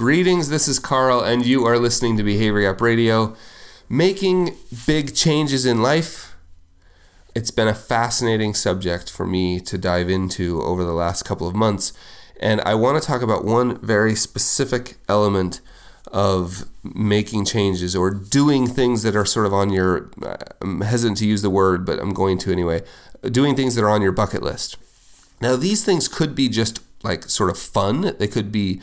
Greetings, 0.00 0.48
this 0.48 0.66
is 0.66 0.78
Carl, 0.78 1.20
and 1.20 1.44
you 1.44 1.66
are 1.66 1.78
listening 1.78 2.16
to 2.16 2.22
Behavior 2.22 2.62
Gap 2.62 2.80
Radio. 2.80 3.36
Making 3.86 4.56
big 4.86 5.14
changes 5.14 5.66
in 5.66 5.82
life. 5.82 6.34
It's 7.34 7.50
been 7.50 7.68
a 7.68 7.74
fascinating 7.74 8.54
subject 8.54 9.10
for 9.10 9.26
me 9.26 9.60
to 9.60 9.76
dive 9.76 10.08
into 10.08 10.62
over 10.62 10.84
the 10.84 10.94
last 10.94 11.24
couple 11.24 11.46
of 11.46 11.54
months, 11.54 11.92
and 12.40 12.62
I 12.62 12.76
want 12.76 12.98
to 12.98 13.06
talk 13.06 13.20
about 13.20 13.44
one 13.44 13.76
very 13.84 14.14
specific 14.14 14.96
element 15.06 15.60
of 16.10 16.64
making 16.82 17.44
changes 17.44 17.94
or 17.94 18.10
doing 18.10 18.66
things 18.66 19.02
that 19.02 19.14
are 19.14 19.26
sort 19.26 19.44
of 19.44 19.52
on 19.52 19.68
your, 19.68 20.10
I'm 20.62 20.80
hesitant 20.80 21.18
to 21.18 21.26
use 21.26 21.42
the 21.42 21.50
word, 21.50 21.84
but 21.84 21.98
I'm 21.98 22.14
going 22.14 22.38
to 22.38 22.52
anyway, 22.52 22.84
doing 23.20 23.54
things 23.54 23.74
that 23.74 23.84
are 23.84 23.90
on 23.90 24.00
your 24.00 24.12
bucket 24.12 24.42
list. 24.42 24.78
Now, 25.42 25.56
these 25.56 25.84
things 25.84 26.08
could 26.08 26.34
be 26.34 26.48
just 26.48 26.80
like 27.02 27.24
sort 27.24 27.50
of 27.50 27.58
fun, 27.58 28.14
they 28.18 28.28
could 28.28 28.52
be 28.52 28.80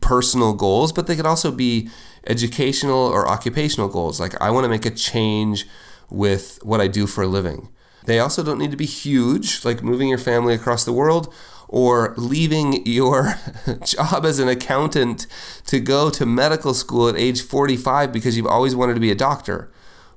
personal 0.00 0.52
goals, 0.52 0.92
but 0.92 1.06
they 1.06 1.16
could 1.16 1.26
also 1.26 1.50
be 1.50 1.88
educational 2.26 2.98
or 2.98 3.28
occupational 3.28 3.88
goals. 3.88 4.20
Like, 4.20 4.40
I 4.40 4.50
want 4.50 4.64
to 4.64 4.68
make 4.68 4.86
a 4.86 4.90
change 4.90 5.66
with 6.10 6.58
what 6.62 6.80
I 6.80 6.88
do 6.88 7.06
for 7.06 7.22
a 7.22 7.26
living. 7.26 7.68
They 8.04 8.20
also 8.20 8.42
don't 8.42 8.58
need 8.58 8.70
to 8.70 8.76
be 8.76 8.86
huge, 8.86 9.64
like 9.64 9.82
moving 9.82 10.08
your 10.08 10.18
family 10.18 10.54
across 10.54 10.84
the 10.84 10.92
world 10.92 11.32
or 11.68 12.14
leaving 12.16 12.86
your 12.86 13.34
job 13.84 14.24
as 14.24 14.38
an 14.38 14.48
accountant 14.48 15.26
to 15.66 15.80
go 15.80 16.10
to 16.10 16.24
medical 16.24 16.72
school 16.74 17.08
at 17.08 17.16
age 17.16 17.42
45 17.42 18.12
because 18.12 18.36
you've 18.36 18.46
always 18.46 18.76
wanted 18.76 18.94
to 18.94 19.00
be 19.00 19.10
a 19.10 19.16
doctor. 19.16 19.72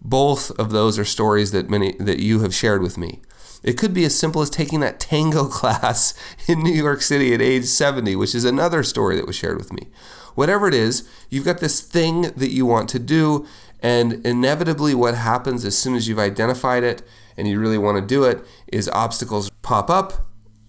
Both 0.00 0.50
of 0.58 0.70
those 0.70 0.98
are 0.98 1.04
stories 1.04 1.50
that 1.52 1.68
many 1.68 1.92
that 1.98 2.20
you 2.20 2.40
have 2.40 2.54
shared 2.54 2.82
with 2.82 2.96
me. 2.96 3.20
It 3.64 3.78
could 3.78 3.94
be 3.94 4.04
as 4.04 4.16
simple 4.16 4.42
as 4.42 4.50
taking 4.50 4.80
that 4.80 5.00
tango 5.00 5.44
class 5.48 6.14
in 6.46 6.62
New 6.62 6.72
York 6.72 7.02
City 7.02 7.32
at 7.34 7.40
age 7.40 7.64
70, 7.64 8.14
which 8.14 8.34
is 8.34 8.44
another 8.44 8.84
story 8.84 9.16
that 9.16 9.26
was 9.26 9.34
shared 9.34 9.56
with 9.56 9.72
me. 9.72 9.88
Whatever 10.34 10.68
it 10.68 10.74
is, 10.74 11.08
you've 11.30 11.46
got 11.46 11.58
this 11.58 11.80
thing 11.80 12.22
that 12.36 12.50
you 12.50 12.66
want 12.66 12.88
to 12.90 12.98
do, 12.98 13.46
and 13.80 14.24
inevitably, 14.26 14.94
what 14.94 15.14
happens 15.14 15.64
as 15.64 15.76
soon 15.76 15.94
as 15.94 16.08
you've 16.08 16.18
identified 16.18 16.82
it 16.82 17.02
and 17.36 17.48
you 17.48 17.58
really 17.58 17.78
want 17.78 17.96
to 17.96 18.06
do 18.06 18.24
it 18.24 18.44
is 18.66 18.88
obstacles 18.90 19.50
pop 19.62 19.90
up, 19.90 20.26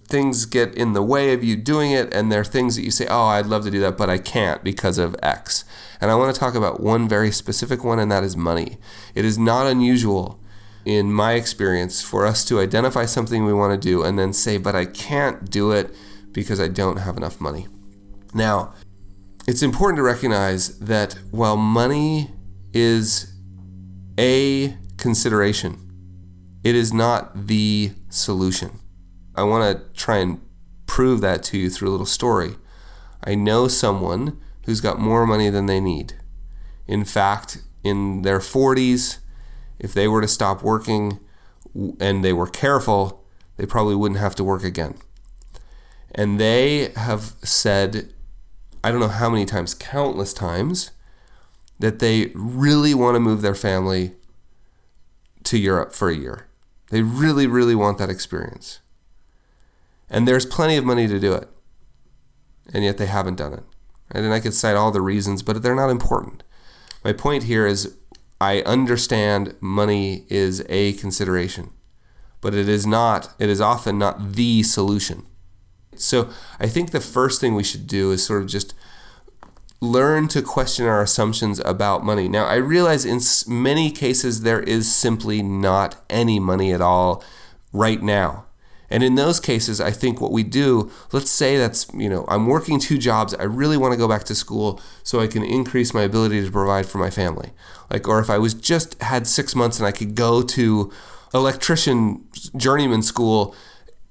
things 0.08 0.46
get 0.46 0.74
in 0.76 0.94
the 0.94 1.02
way 1.02 1.34
of 1.34 1.44
you 1.44 1.56
doing 1.56 1.92
it, 1.92 2.14
and 2.14 2.32
there 2.32 2.42
are 2.42 2.46
things 2.46 2.76
that 2.76 2.84
you 2.84 2.92
say, 2.92 3.08
Oh, 3.10 3.26
I'd 3.26 3.46
love 3.46 3.64
to 3.64 3.72
do 3.72 3.80
that, 3.82 3.98
but 3.98 4.10
I 4.10 4.18
can't 4.18 4.64
because 4.64 4.98
of 4.98 5.16
X. 5.22 5.66
And 6.00 6.12
I 6.12 6.16
want 6.16 6.34
to 6.34 6.40
talk 6.40 6.56
about 6.56 6.80
one 6.80 7.10
very 7.10 7.32
specific 7.32 7.84
one, 7.84 8.00
and 8.00 8.12
that 8.12 8.24
is 8.24 8.38
money. 8.38 8.78
It 9.16 9.26
is 9.26 9.38
not 9.38 9.66
unusual 9.66 10.40
in 10.86 11.12
my 11.12 11.34
experience, 11.34 12.02
for 12.02 12.26
us 12.26 12.46
to 12.46 12.60
identify 12.60 13.06
something 13.06 13.44
we 13.44 13.54
want 13.54 13.80
to 13.80 13.90
do 13.90 14.04
and 14.04 14.18
then 14.18 14.32
say, 14.32 14.58
but 14.58 14.76
I 14.76 14.86
can't 14.86 15.50
do 15.50 15.72
it 15.72 15.94
because 16.32 16.60
I 16.60 16.68
don't 16.68 16.98
have 16.98 17.18
enough 17.18 17.42
money. 17.42 17.68
Now, 18.34 18.74
it's 19.48 19.64
important 19.64 19.98
to 19.98 20.04
recognize 20.04 20.78
that 20.80 21.14
while 21.32 21.58
money 21.58 22.32
is 22.74 23.34
a 24.20 24.78
consideration, 24.98 25.80
it 26.64 26.76
is 26.76 26.94
not 26.94 27.48
the 27.48 27.92
solution. 28.10 28.80
I 29.36 29.44
want 29.44 29.78
to 29.78 29.94
try 30.00 30.18
and 30.18 30.42
prove 30.86 31.22
that 31.22 31.44
to 31.44 31.58
you 31.58 31.70
through 31.70 31.90
a 31.90 31.92
little 31.92 32.06
story. 32.06 32.56
I 33.24 33.36
know 33.36 33.68
someone 33.68 34.40
who's 34.66 34.82
got 34.82 35.00
more 35.00 35.26
money 35.26 35.50
than 35.50 35.66
they 35.66 35.80
need. 35.80 36.14
In 36.88 37.06
fact, 37.06 37.60
in 37.84 38.24
their 38.24 38.40
40s, 38.40 39.20
if 39.80 39.94
they 39.94 40.08
were 40.08 40.22
to 40.22 40.28
stop 40.28 40.64
working 40.64 41.20
and 42.00 42.24
they 42.24 42.34
were 42.34 42.48
careful, 42.48 43.24
they 43.58 43.66
probably 43.66 43.96
wouldn't 43.96 44.20
have 44.20 44.36
to 44.36 44.44
work 44.44 44.64
again. 44.64 44.96
And 46.14 46.40
they 46.40 46.92
have 46.96 47.36
said, 47.44 48.14
I 48.84 48.92
don't 48.92 49.02
know 49.02 49.08
how 49.08 49.30
many 49.30 49.46
times, 49.46 49.74
countless 49.74 50.34
times, 50.34 50.92
that 51.80 52.00
they 52.00 52.32
really 52.34 52.94
want 52.94 53.16
to 53.16 53.20
move 53.20 53.42
their 53.42 53.56
family 53.56 54.14
to 55.44 55.58
Europe 55.58 55.94
for 55.94 56.10
a 56.10 56.16
year. 56.16 56.48
They 56.90 57.02
really, 57.02 57.48
really 57.48 57.76
want 57.76 57.98
that 57.98 58.10
experience. 58.10 58.80
And 60.10 60.28
there's 60.28 60.46
plenty 60.46 60.78
of 60.78 60.86
money 60.86 61.08
to 61.08 61.20
do 61.20 61.34
it. 61.34 61.50
And 62.74 62.84
yet 62.84 62.98
they 62.98 63.08
haven't 63.08 63.36
done 63.36 63.54
it. 63.54 63.64
And 64.12 64.32
I 64.34 64.40
could 64.40 64.54
cite 64.54 64.76
all 64.76 64.92
the 64.92 65.02
reasons, 65.02 65.44
but 65.44 65.62
they're 65.62 65.76
not 65.76 65.90
important. 65.90 66.44
My 67.04 67.12
point 67.12 67.44
here 67.44 67.66
is 67.68 67.98
I 68.46 68.62
understand 68.62 69.56
money 69.60 70.24
is 70.30 70.64
a 70.70 70.94
consideration, 70.94 71.72
but 72.42 72.54
it 72.54 72.70
is 72.70 72.86
not, 72.86 73.34
it 73.40 73.50
is 73.50 73.60
often 73.60 73.98
not 73.98 74.34
the 74.34 74.62
solution. 74.62 75.26
So 75.96 76.30
I 76.60 76.68
think 76.68 76.92
the 76.92 77.00
first 77.00 77.42
thing 77.42 77.56
we 77.56 77.64
should 77.64 77.88
do 77.88 78.12
is 78.12 78.24
sort 78.24 78.44
of 78.44 78.48
just 78.48 78.76
learn 79.82 80.28
to 80.28 80.44
question 80.44 80.86
our 80.86 81.02
assumptions 81.02 81.60
about 81.62 82.06
money. 82.06 82.28
Now, 82.28 82.46
I 82.46 82.58
realize 82.58 83.04
in 83.04 83.20
many 83.52 83.90
cases 83.90 84.42
there 84.42 84.62
is 84.62 84.94
simply 84.94 85.42
not 85.42 85.96
any 86.08 86.40
money 86.40 86.72
at 86.72 86.82
all 86.82 87.24
right 87.74 88.02
now. 88.04 88.45
And 88.90 89.04
in 89.04 89.16
those 89.16 89.40
cases, 89.40 89.82
I 89.82 89.92
think 89.92 90.22
what 90.22 90.32
we 90.32 90.44
do, 90.44 90.92
let's 91.12 91.32
say 91.32 91.58
that's, 91.58 91.88
you 91.94 92.10
know, 92.10 92.26
I'm 92.28 92.46
working 92.48 92.80
two 92.80 92.98
jobs. 92.98 93.34
I 93.34 93.44
really 93.44 93.78
want 93.78 93.94
to 93.94 93.98
go 93.98 94.08
back 94.08 94.24
to 94.26 94.36
school 94.36 94.80
so 95.04 95.20
I 95.20 95.28
can 95.28 95.44
increase 95.44 95.94
my 95.94 96.04
ability 96.04 96.44
to 96.46 96.52
provide 96.52 96.86
for 96.86 97.00
my 97.00 97.10
family. 97.10 97.52
Like, 97.90 98.08
or 98.08 98.20
if 98.20 98.30
I 98.30 98.38
was 98.38 98.54
just 98.54 99.02
had 99.02 99.28
six 99.28 99.56
months 99.56 99.80
and 99.80 99.88
I 99.88 99.92
could 99.92 100.16
go 100.16 100.42
to 100.44 100.92
electrician 101.34 102.26
journeyman 102.56 103.02
school, 103.02 103.56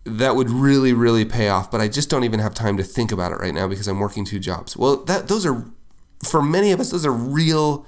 that 0.05 0.37
would 0.37 0.51
really, 0.51 0.93
really 0.93 1.25
pay 1.25 1.49
off. 1.49 1.71
But 1.71 1.81
I 1.81 1.89
just 1.89 2.11
don't 2.11 2.25
even 2.25 2.41
have 2.41 2.55
time 2.55 2.77
to 2.77 2.83
think 2.83 3.13
about 3.13 3.33
it 3.33 3.37
right 3.37 3.55
now 3.55 3.69
because 3.69 3.89
I'm 3.89 4.01
working 4.01 4.25
two 4.25 4.39
jobs. 4.39 4.77
Well, 4.77 5.05
that 5.05 5.29
those 5.29 5.47
are, 5.47 5.65
for 6.23 6.43
many 6.43 6.73
of 6.73 6.81
us, 6.81 6.91
those 6.91 7.07
are 7.07 7.13
real 7.13 7.87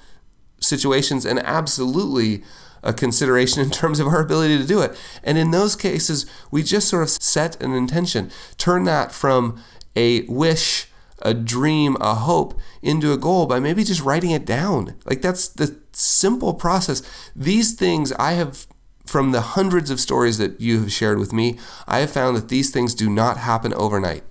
situations 0.60 1.26
and 1.26 1.38
absolutely 1.41 2.42
a 2.86 2.92
consideration 2.92 3.62
in 3.62 3.70
terms 3.70 4.00
of 4.00 4.06
our 4.06 4.20
ability 4.20 4.56
to 4.56 4.66
do 4.66 4.80
it. 4.80 4.97
And 5.22 5.36
in 5.36 5.50
those 5.50 5.76
cases, 5.76 6.24
we 6.50 6.62
just 6.62 6.88
sort 6.88 7.02
of 7.02 7.10
set 7.10 7.60
an 7.62 7.72
intention, 7.72 8.30
turn 8.56 8.84
that 8.84 9.12
from 9.12 9.62
a 9.94 10.22
wish, 10.22 10.88
a 11.20 11.34
dream, 11.34 11.96
a 12.00 12.14
hope 12.14 12.58
into 12.82 13.12
a 13.12 13.19
goal 13.19 13.46
by 13.46 13.58
maybe 13.58 13.84
just 13.84 14.02
writing 14.02 14.30
it 14.30 14.46
down. 14.46 14.94
Like 15.04 15.20
that's 15.20 15.48
the 15.48 15.78
simple 15.92 16.54
process. 16.54 17.02
These 17.34 17.75
things 17.75 18.12
I 18.12 18.32
have 18.32 18.66
from 19.04 19.32
the 19.32 19.41
hundreds 19.41 19.91
of 19.91 20.00
stories 20.00 20.38
that 20.38 20.60
you 20.60 20.80
have 20.80 20.92
shared 20.92 21.19
with 21.19 21.32
me, 21.32 21.58
I 21.86 22.00
have 22.00 22.10
found 22.10 22.36
that 22.36 22.48
these 22.48 22.70
things 22.70 22.94
do 22.94 23.08
not 23.08 23.38
happen 23.38 23.72
overnight. 23.75 24.25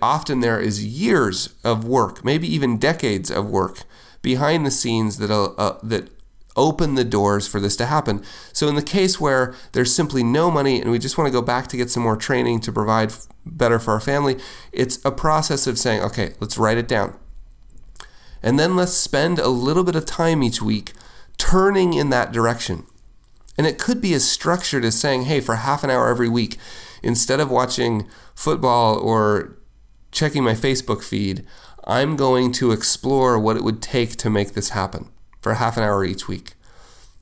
Often 0.00 0.40
there 0.40 0.60
is 0.60 0.84
years 0.84 1.54
of 1.64 1.84
work, 1.84 2.24
maybe 2.24 2.52
even 2.52 2.78
decades 2.78 3.30
of 3.30 3.48
work 3.48 3.84
behind 4.22 4.64
the 4.64 4.70
scenes 4.70 5.18
that 5.18 5.30
uh, 5.30 5.78
that 5.82 6.10
open 6.56 6.94
the 6.94 7.04
doors 7.04 7.46
for 7.46 7.60
this 7.60 7.76
to 7.76 7.86
happen. 7.86 8.22
So, 8.52 8.68
in 8.68 8.74
the 8.74 8.82
case 8.82 9.20
where 9.20 9.54
there's 9.72 9.94
simply 9.94 10.22
no 10.22 10.50
money 10.50 10.80
and 10.80 10.90
we 10.90 10.98
just 10.98 11.18
want 11.18 11.28
to 11.28 11.32
go 11.32 11.42
back 11.42 11.68
to 11.68 11.76
get 11.76 11.90
some 11.90 12.02
more 12.02 12.16
training 12.16 12.60
to 12.60 12.72
provide 12.72 13.12
better 13.44 13.78
for 13.78 13.92
our 13.92 14.00
family, 14.00 14.38
it's 14.72 15.04
a 15.04 15.10
process 15.10 15.66
of 15.66 15.78
saying, 15.78 16.02
okay, 16.02 16.34
let's 16.40 16.58
write 16.58 16.78
it 16.78 16.88
down. 16.88 17.16
And 18.42 18.58
then 18.58 18.76
let's 18.76 18.92
spend 18.92 19.38
a 19.38 19.48
little 19.48 19.84
bit 19.84 19.96
of 19.96 20.04
time 20.04 20.42
each 20.42 20.60
week 20.60 20.92
turning 21.38 21.94
in 21.94 22.10
that 22.10 22.32
direction. 22.32 22.86
And 23.56 23.66
it 23.66 23.78
could 23.78 24.00
be 24.00 24.14
as 24.14 24.28
structured 24.28 24.84
as 24.84 24.98
saying, 24.98 25.22
hey, 25.22 25.40
for 25.40 25.56
half 25.56 25.84
an 25.84 25.90
hour 25.90 26.08
every 26.08 26.28
week, 26.28 26.58
instead 27.02 27.40
of 27.40 27.50
watching 27.50 28.08
football 28.34 28.98
or 28.98 29.56
checking 30.10 30.44
my 30.44 30.54
Facebook 30.54 31.02
feed, 31.02 31.46
I'm 31.84 32.16
going 32.16 32.52
to 32.52 32.72
explore 32.72 33.38
what 33.38 33.56
it 33.56 33.64
would 33.64 33.80
take 33.80 34.16
to 34.16 34.30
make 34.30 34.52
this 34.52 34.70
happen 34.70 35.10
for 35.44 35.54
half 35.54 35.76
an 35.76 35.84
hour 35.84 36.04
each 36.04 36.26
week. 36.26 36.54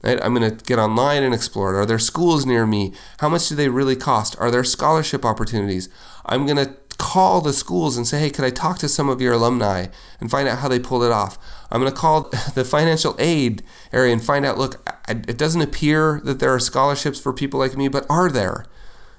Right? 0.02 0.18
I'm 0.22 0.34
going 0.34 0.56
to 0.56 0.64
get 0.64 0.78
online 0.78 1.22
and 1.22 1.34
explore 1.34 1.74
it. 1.74 1.78
Are 1.78 1.86
there 1.86 1.98
schools 1.98 2.46
near 2.46 2.66
me? 2.66 2.92
How 3.18 3.28
much 3.28 3.48
do 3.48 3.54
they 3.54 3.68
really 3.68 3.96
cost? 3.96 4.34
Are 4.38 4.50
there 4.50 4.64
scholarship 4.64 5.24
opportunities? 5.24 5.88
I'm 6.24 6.46
going 6.46 6.56
to 6.56 6.76
call 6.98 7.40
the 7.40 7.52
schools 7.52 7.96
and 7.96 8.06
say, 8.06 8.20
hey, 8.20 8.30
could 8.30 8.44
I 8.44 8.50
talk 8.50 8.78
to 8.78 8.88
some 8.88 9.08
of 9.08 9.20
your 9.20 9.34
alumni 9.34 9.86
and 10.20 10.30
find 10.30 10.48
out 10.48 10.60
how 10.60 10.68
they 10.68 10.78
pulled 10.78 11.04
it 11.04 11.12
off? 11.12 11.36
I'm 11.70 11.80
going 11.80 11.92
to 11.92 11.98
call 11.98 12.30
the 12.54 12.64
financial 12.64 13.14
aid 13.18 13.62
area 13.92 14.12
and 14.12 14.22
find 14.22 14.44
out, 14.44 14.58
look, 14.58 14.88
it 15.08 15.36
doesn't 15.36 15.60
appear 15.60 16.20
that 16.24 16.38
there 16.38 16.54
are 16.54 16.60
scholarships 16.60 17.20
for 17.20 17.32
people 17.32 17.60
like 17.60 17.76
me, 17.76 17.88
but 17.88 18.06
are 18.08 18.30
there? 18.30 18.66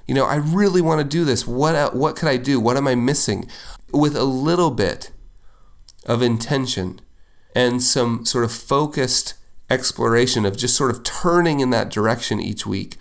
You 0.08 0.16
know, 0.16 0.26
I 0.26 0.36
really 0.36 0.82
want 0.82 1.00
to 1.00 1.08
do 1.08 1.24
this. 1.24 1.48
What, 1.48 1.76
uh, 1.76 1.92
what 1.92 2.16
could 2.16 2.28
I 2.28 2.38
do? 2.38 2.60
What 2.60 2.78
am 2.78 2.88
I 2.88 2.96
missing? 2.96 3.50
With 3.92 4.16
a 4.16 4.26
little 4.26 4.72
bit 4.72 5.12
of 6.06 6.22
intention 6.22 7.00
and 7.56 7.82
some 7.82 8.26
sort 8.26 8.44
of 8.44 8.52
focused 8.52 9.36
exploration 9.70 10.46
of 10.46 10.58
just 10.58 10.76
sort 10.76 10.92
of 10.92 11.04
turning 11.04 11.60
in 11.60 11.70
that 11.72 11.90
direction 11.90 12.40
each 12.40 12.66
week, 12.66 12.98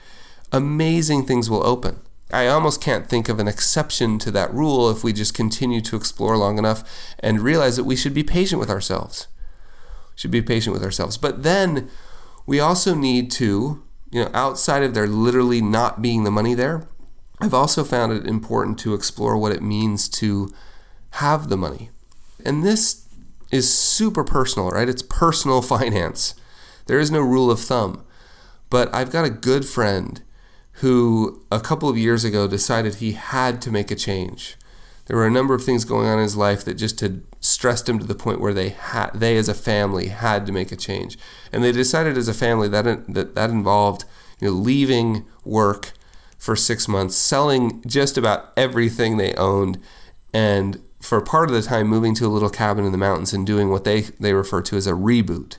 amazing 0.50 1.24
things 1.24 1.48
will 1.48 1.66
open. 1.66 2.00
I 2.32 2.46
almost 2.46 2.80
can't 2.80 3.08
think 3.08 3.28
of 3.28 3.38
an 3.38 3.48
exception 3.48 4.18
to 4.20 4.30
that 4.30 4.52
rule 4.54 4.88
if 4.90 5.04
we 5.04 5.12
just 5.12 5.34
continue 5.34 5.82
to 5.82 5.96
explore 5.96 6.36
long 6.38 6.58
enough 6.58 6.82
and 7.18 7.40
realize 7.40 7.76
that 7.76 7.84
we 7.84 7.96
should 7.96 8.14
be 8.14 8.24
patient 8.24 8.58
with 8.58 8.70
ourselves. 8.70 9.28
Should 10.14 10.30
be 10.30 10.40
patient 10.40 10.72
with 10.72 10.82
ourselves. 10.82 11.18
But 11.18 11.42
then 11.42 11.90
we 12.46 12.58
also 12.58 12.94
need 12.94 13.30
to, 13.32 13.82
you 14.10 14.24
know, 14.24 14.30
outside 14.32 14.82
of 14.82 14.94
there 14.94 15.06
literally 15.06 15.60
not 15.60 16.00
being 16.00 16.24
the 16.24 16.30
money 16.30 16.54
there, 16.54 16.88
I've 17.40 17.54
also 17.54 17.84
found 17.84 18.12
it 18.12 18.26
important 18.26 18.78
to 18.80 18.94
explore 18.94 19.36
what 19.36 19.52
it 19.52 19.62
means 19.62 20.08
to 20.10 20.52
have 21.12 21.48
the 21.48 21.56
money. 21.56 21.90
And 22.44 22.64
this 22.64 23.01
is 23.52 23.72
super 23.72 24.24
personal, 24.24 24.70
right? 24.70 24.88
It's 24.88 25.02
personal 25.02 25.62
finance. 25.74 26.34
There 26.86 26.98
is 26.98 27.10
no 27.10 27.20
rule 27.20 27.50
of 27.50 27.60
thumb. 27.60 28.04
But 28.70 28.92
I've 28.94 29.12
got 29.12 29.26
a 29.26 29.30
good 29.30 29.66
friend 29.66 30.22
who 30.76 31.44
a 31.52 31.60
couple 31.60 31.88
of 31.88 31.98
years 31.98 32.24
ago 32.24 32.48
decided 32.48 32.96
he 32.96 33.12
had 33.12 33.60
to 33.62 33.70
make 33.70 33.90
a 33.90 33.94
change. 33.94 34.56
There 35.06 35.16
were 35.16 35.26
a 35.26 35.30
number 35.30 35.52
of 35.52 35.62
things 35.62 35.84
going 35.84 36.08
on 36.08 36.18
in 36.18 36.22
his 36.22 36.36
life 36.36 36.64
that 36.64 36.74
just 36.74 37.00
had 37.00 37.22
stressed 37.40 37.88
him 37.88 37.98
to 37.98 38.06
the 38.06 38.14
point 38.14 38.40
where 38.40 38.54
they 38.54 38.70
had, 38.70 39.10
they 39.10 39.36
as 39.36 39.48
a 39.48 39.54
family 39.54 40.08
had 40.08 40.46
to 40.46 40.52
make 40.52 40.72
a 40.72 40.76
change. 40.76 41.18
And 41.52 41.62
they 41.62 41.72
decided 41.72 42.16
as 42.16 42.28
a 42.28 42.34
family 42.34 42.68
that 42.68 42.84
that, 43.12 43.34
that 43.34 43.50
involved 43.50 44.04
you 44.40 44.48
know, 44.48 44.54
leaving 44.54 45.26
work 45.44 45.92
for 46.38 46.56
six 46.56 46.88
months, 46.88 47.16
selling 47.16 47.82
just 47.86 48.16
about 48.16 48.52
everything 48.56 49.16
they 49.16 49.34
owned, 49.34 49.78
and 50.32 50.80
for 51.02 51.20
part 51.20 51.50
of 51.50 51.54
the 51.54 51.62
time 51.62 51.88
moving 51.88 52.14
to 52.14 52.26
a 52.26 52.28
little 52.28 52.48
cabin 52.48 52.84
in 52.84 52.92
the 52.92 52.98
mountains 52.98 53.34
and 53.34 53.46
doing 53.46 53.70
what 53.70 53.84
they, 53.84 54.02
they 54.20 54.32
refer 54.32 54.62
to 54.62 54.76
as 54.76 54.86
a 54.86 54.92
reboot. 54.92 55.58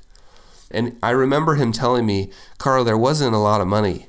And 0.72 0.98
I 1.04 1.12
remember 1.12 1.56
him 1.56 1.72
telling 1.72 2.06
me, 2.06 2.32
Carl, 2.58 2.84
there 2.84 2.98
wasn't 2.98 3.36
a 3.36 3.40
lot 3.40 3.62
of 3.62 3.68
money, 3.68 4.08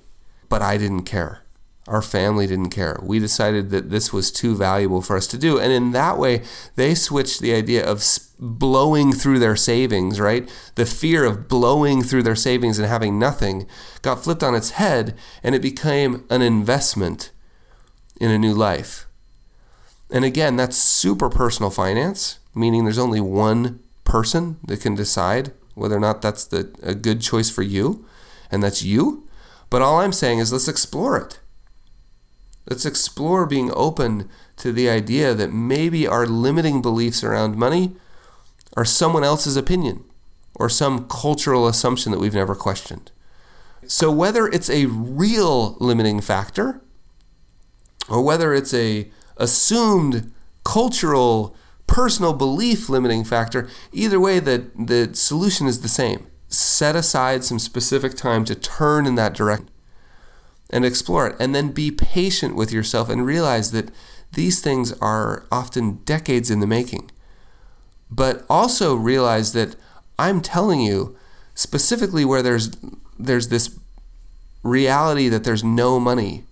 but 0.48 0.62
I 0.62 0.78
didn't 0.78 1.02
care. 1.02 1.42
Our 1.86 2.00
family 2.00 2.46
didn't 2.46 2.70
care. 2.70 2.98
We 3.02 3.18
decided 3.18 3.68
that 3.70 3.90
this 3.90 4.12
was 4.12 4.32
too 4.32 4.56
valuable 4.56 5.02
for 5.02 5.16
us 5.16 5.26
to 5.26 5.36
do. 5.36 5.58
And 5.58 5.70
in 5.70 5.92
that 5.92 6.16
way, 6.16 6.42
they 6.76 6.94
switched 6.94 7.40
the 7.40 7.52
idea 7.52 7.84
of 7.84 8.02
blowing 8.38 9.12
through 9.12 9.38
their 9.40 9.56
savings, 9.56 10.18
right? 10.18 10.50
The 10.76 10.86
fear 10.86 11.24
of 11.24 11.46
blowing 11.46 12.02
through 12.02 12.22
their 12.22 12.36
savings 12.36 12.78
and 12.78 12.88
having 12.88 13.18
nothing 13.18 13.66
got 14.00 14.24
flipped 14.24 14.42
on 14.42 14.54
its 14.54 14.70
head, 14.70 15.14
and 15.42 15.54
it 15.54 15.60
became 15.60 16.24
an 16.30 16.40
investment 16.40 17.32
in 18.18 18.30
a 18.30 18.38
new 18.38 18.54
life. 18.54 19.06
And 20.10 20.24
again, 20.24 20.56
that's 20.56 20.76
super 20.76 21.28
personal 21.28 21.70
finance, 21.70 22.38
meaning 22.54 22.84
there's 22.84 22.98
only 22.98 23.20
one 23.20 23.80
person 24.04 24.58
that 24.64 24.80
can 24.80 24.94
decide 24.94 25.52
whether 25.74 25.96
or 25.96 26.00
not 26.00 26.22
that's 26.22 26.44
the, 26.44 26.72
a 26.82 26.94
good 26.94 27.20
choice 27.20 27.50
for 27.50 27.62
you, 27.62 28.04
and 28.50 28.62
that's 28.62 28.82
you. 28.82 29.26
But 29.70 29.82
all 29.82 30.00
I'm 30.00 30.12
saying 30.12 30.38
is 30.38 30.52
let's 30.52 30.68
explore 30.68 31.16
it. 31.16 31.40
Let's 32.68 32.86
explore 32.86 33.44
being 33.44 33.72
open 33.74 34.28
to 34.58 34.72
the 34.72 34.88
idea 34.88 35.34
that 35.34 35.52
maybe 35.52 36.06
our 36.06 36.26
limiting 36.26 36.80
beliefs 36.80 37.24
around 37.24 37.56
money 37.56 37.96
are 38.76 38.84
someone 38.84 39.24
else's 39.24 39.56
opinion 39.56 40.04
or 40.54 40.68
some 40.68 41.06
cultural 41.08 41.66
assumption 41.66 42.12
that 42.12 42.20
we've 42.20 42.34
never 42.34 42.54
questioned. 42.54 43.10
So, 43.86 44.10
whether 44.10 44.46
it's 44.46 44.70
a 44.70 44.86
real 44.86 45.76
limiting 45.78 46.20
factor 46.20 46.80
or 48.08 48.22
whether 48.22 48.54
it's 48.54 48.72
a 48.72 49.10
assumed 49.36 50.32
cultural 50.64 51.56
personal 51.86 52.32
belief 52.32 52.88
limiting 52.88 53.24
factor, 53.24 53.68
either 53.92 54.18
way, 54.18 54.38
the, 54.40 54.70
the 54.74 55.14
solution 55.14 55.66
is 55.66 55.82
the 55.82 55.88
same. 55.88 56.26
Set 56.48 56.96
aside 56.96 57.44
some 57.44 57.58
specific 57.58 58.14
time 58.14 58.44
to 58.44 58.54
turn 58.54 59.06
in 59.06 59.14
that 59.16 59.34
direction 59.34 59.68
and 60.70 60.84
explore 60.84 61.26
it. 61.28 61.36
And 61.38 61.54
then 61.54 61.70
be 61.72 61.90
patient 61.90 62.56
with 62.56 62.72
yourself 62.72 63.08
and 63.08 63.26
realize 63.26 63.70
that 63.72 63.90
these 64.32 64.60
things 64.60 64.92
are 65.00 65.46
often 65.52 65.96
decades 66.04 66.50
in 66.50 66.60
the 66.60 66.66
making. 66.66 67.10
But 68.10 68.44
also 68.48 68.94
realize 68.94 69.52
that 69.52 69.76
I'm 70.18 70.40
telling 70.40 70.80
you, 70.80 71.16
specifically 71.54 72.24
where 72.24 72.42
there's 72.42 72.70
there's 73.18 73.48
this 73.48 73.78
reality 74.62 75.28
that 75.28 75.44
there's 75.44 75.62
no 75.62 76.00
money 76.00 76.44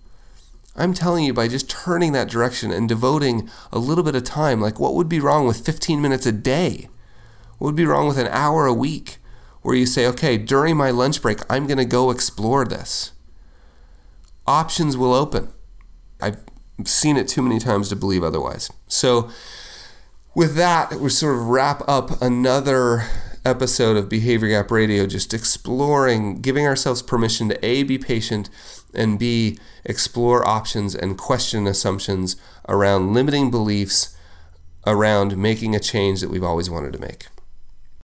I'm 0.75 0.93
telling 0.93 1.23
you, 1.23 1.33
by 1.33 1.47
just 1.47 1.69
turning 1.69 2.13
that 2.13 2.29
direction 2.29 2.71
and 2.71 2.89
devoting 2.89 3.49
a 3.71 3.79
little 3.79 4.03
bit 4.03 4.15
of 4.15 4.23
time, 4.23 4.59
like 4.59 4.79
what 4.79 4.95
would 4.95 5.07
be 5.07 5.19
wrong 5.19 5.45
with 5.45 5.65
15 5.65 6.01
minutes 6.01 6.25
a 6.25 6.31
day? 6.31 6.89
What 7.57 7.67
would 7.67 7.75
be 7.75 7.85
wrong 7.85 8.07
with 8.07 8.17
an 8.17 8.27
hour 8.27 8.65
a 8.65 8.73
week 8.73 9.17
where 9.61 9.75
you 9.75 9.85
say, 9.85 10.07
okay, 10.07 10.37
during 10.37 10.75
my 10.75 10.89
lunch 10.89 11.21
break, 11.21 11.39
I'm 11.49 11.67
going 11.67 11.77
to 11.77 11.85
go 11.85 12.09
explore 12.09 12.65
this? 12.65 13.11
Options 14.47 14.97
will 14.97 15.13
open. 15.13 15.53
I've 16.19 16.43
seen 16.85 17.17
it 17.17 17.27
too 17.27 17.41
many 17.41 17.59
times 17.59 17.89
to 17.89 17.95
believe 17.95 18.23
otherwise. 18.23 18.71
So, 18.87 19.29
with 20.35 20.55
that, 20.55 20.95
we 20.95 21.09
sort 21.09 21.35
of 21.35 21.47
wrap 21.47 21.83
up 21.87 22.19
another 22.21 23.05
episode 23.45 23.97
of 23.97 24.09
Behavior 24.09 24.49
Gap 24.49 24.71
Radio, 24.71 25.05
just 25.05 25.33
exploring, 25.33 26.41
giving 26.41 26.65
ourselves 26.65 27.01
permission 27.01 27.49
to 27.49 27.65
A, 27.65 27.83
be 27.83 27.97
patient, 27.97 28.49
and 28.93 29.19
B, 29.19 29.57
explore 29.83 30.47
options 30.47 30.95
and 30.95 31.17
question 31.17 31.67
assumptions 31.67 32.35
around 32.69 33.13
limiting 33.13 33.51
beliefs 33.51 34.15
around 34.85 35.37
making 35.37 35.75
a 35.75 35.79
change 35.79 36.21
that 36.21 36.29
we've 36.29 36.43
always 36.43 36.69
wanted 36.69 36.93
to 36.93 36.99
make. 36.99 37.27